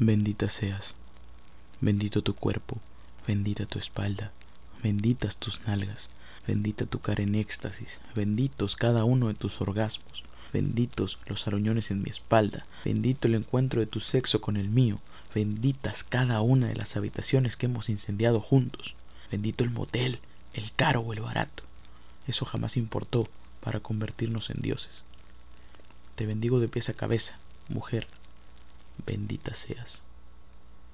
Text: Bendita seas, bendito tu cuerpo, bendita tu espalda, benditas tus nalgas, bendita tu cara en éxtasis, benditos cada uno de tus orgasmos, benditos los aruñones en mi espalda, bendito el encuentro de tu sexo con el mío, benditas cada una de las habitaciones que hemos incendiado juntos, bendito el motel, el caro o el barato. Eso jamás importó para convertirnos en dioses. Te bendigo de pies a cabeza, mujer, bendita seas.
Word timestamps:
Bendita 0.00 0.48
seas, 0.48 0.96
bendito 1.80 2.20
tu 2.20 2.34
cuerpo, 2.34 2.80
bendita 3.28 3.64
tu 3.64 3.78
espalda, 3.78 4.32
benditas 4.82 5.36
tus 5.36 5.60
nalgas, 5.68 6.10
bendita 6.48 6.84
tu 6.84 6.98
cara 6.98 7.22
en 7.22 7.36
éxtasis, 7.36 8.00
benditos 8.12 8.74
cada 8.74 9.04
uno 9.04 9.28
de 9.28 9.34
tus 9.34 9.60
orgasmos, 9.60 10.24
benditos 10.52 11.20
los 11.28 11.46
aruñones 11.46 11.92
en 11.92 12.02
mi 12.02 12.10
espalda, 12.10 12.66
bendito 12.84 13.28
el 13.28 13.36
encuentro 13.36 13.78
de 13.78 13.86
tu 13.86 14.00
sexo 14.00 14.40
con 14.40 14.56
el 14.56 14.68
mío, 14.68 14.98
benditas 15.32 16.02
cada 16.02 16.40
una 16.40 16.66
de 16.66 16.74
las 16.74 16.96
habitaciones 16.96 17.56
que 17.56 17.66
hemos 17.66 17.88
incendiado 17.88 18.40
juntos, 18.40 18.96
bendito 19.30 19.62
el 19.62 19.70
motel, 19.70 20.18
el 20.54 20.72
caro 20.72 21.02
o 21.02 21.12
el 21.12 21.20
barato. 21.20 21.62
Eso 22.26 22.44
jamás 22.44 22.76
importó 22.76 23.28
para 23.60 23.78
convertirnos 23.78 24.50
en 24.50 24.60
dioses. 24.60 25.04
Te 26.16 26.26
bendigo 26.26 26.58
de 26.58 26.66
pies 26.66 26.88
a 26.88 26.94
cabeza, 26.94 27.38
mujer, 27.68 28.08
bendita 29.06 29.54
seas. 29.54 30.02